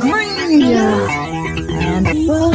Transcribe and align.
green. 0.00 0.62
And 1.70 2.06
blue. 2.26 2.51